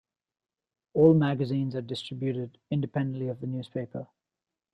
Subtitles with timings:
[0.95, 4.07] All magazines are distributed independently of the newspaper.